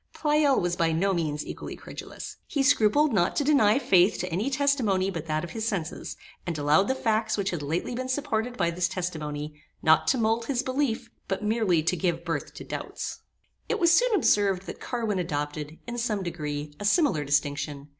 Pleyel 0.15 0.59
was 0.59 0.75
by 0.75 0.91
no 0.91 1.13
means 1.13 1.45
equally 1.45 1.75
credulous. 1.75 2.37
He 2.47 2.63
scrupled 2.63 3.13
not 3.13 3.35
to 3.35 3.43
deny 3.43 3.77
faith 3.77 4.17
to 4.17 4.31
any 4.31 4.49
testimony 4.49 5.11
but 5.11 5.27
that 5.27 5.43
of 5.43 5.51
his 5.51 5.67
senses, 5.67 6.17
and 6.43 6.57
allowed 6.57 6.87
the 6.87 6.95
facts 6.95 7.37
which 7.37 7.51
had 7.51 7.61
lately 7.61 7.93
been 7.93 8.09
supported 8.09 8.57
by 8.57 8.71
this 8.71 8.87
testimony, 8.87 9.61
not 9.83 10.07
to 10.07 10.17
mould 10.17 10.45
his 10.45 10.63
belief, 10.63 11.11
but 11.27 11.43
merely 11.43 11.83
to 11.83 11.95
give 11.95 12.25
birth 12.25 12.55
to 12.55 12.63
doubts. 12.63 13.19
It 13.69 13.77
was 13.77 13.91
soon 13.91 14.15
observed 14.15 14.63
that 14.65 14.79
Carwin 14.79 15.19
adopted, 15.19 15.77
in 15.85 15.99
some 15.99 16.23
degree, 16.23 16.73
a 16.79 16.85
similar 16.85 17.23
distinction. 17.23 17.89